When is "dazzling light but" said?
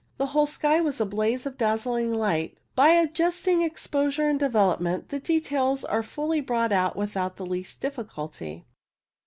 1.59-2.81